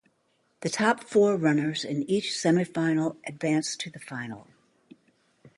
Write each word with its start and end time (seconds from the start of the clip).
The 0.61 0.69
top 0.71 1.03
four 1.03 1.37
runners 1.37 1.85
in 1.85 2.01
each 2.09 2.31
semifinal 2.31 3.17
advanced 3.27 3.79
to 3.81 3.91
the 3.91 3.99
final. 3.99 4.47